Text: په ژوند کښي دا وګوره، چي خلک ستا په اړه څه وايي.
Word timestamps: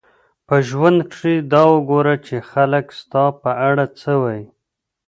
په 0.47 0.55
ژوند 0.67 0.99
کښي 1.09 1.35
دا 1.51 1.63
وګوره، 1.73 2.15
چي 2.25 2.37
خلک 2.51 2.85
ستا 2.99 3.23
په 3.41 3.49
اړه 3.67 3.85
څه 3.99 4.11
وايي. 4.21 4.45